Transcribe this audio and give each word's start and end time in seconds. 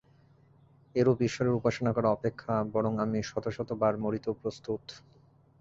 এরূপ 0.95 1.17
ঈশ্বরের 1.21 1.53
উপাসনা 1.53 1.91
করা 1.93 2.09
অপেক্ষা 2.11 2.55
বরং 2.73 2.93
আমি 2.99 3.19
শত 3.23 3.45
শত 3.49 3.69
বার 3.73 3.93
মরিতেও 3.97 4.33
প্রস্তুত। 4.41 4.83